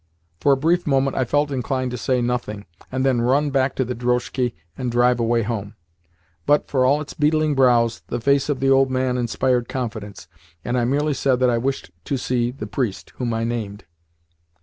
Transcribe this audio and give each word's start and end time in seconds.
For 0.39 0.51
a 0.53 0.57
brief 0.57 0.87
moment 0.87 1.15
I 1.15 1.25
felt 1.25 1.51
inclined 1.51 1.91
to 1.91 1.95
say 1.97 2.23
"Nothing," 2.23 2.65
and 2.91 3.05
then 3.05 3.21
run 3.21 3.51
back 3.51 3.75
to 3.75 3.85
the 3.85 3.93
drozhki 3.93 4.55
and 4.75 4.91
drive 4.91 5.19
away 5.19 5.43
home; 5.43 5.75
but, 6.47 6.67
for 6.67 6.83
all 6.87 7.01
its 7.01 7.13
beetling 7.13 7.53
brows, 7.53 8.01
the 8.07 8.19
face 8.19 8.49
of 8.49 8.61
the 8.61 8.71
old 8.71 8.89
man 8.89 9.15
inspired 9.15 9.69
confidence, 9.69 10.27
and 10.65 10.75
I 10.75 10.85
merely 10.85 11.13
said 11.13 11.39
that 11.41 11.51
I 11.51 11.59
wished 11.59 11.91
to 12.05 12.17
see 12.17 12.49
the 12.49 12.65
priest 12.65 13.11
(whom 13.17 13.31
I 13.31 13.43
named). 13.43 13.85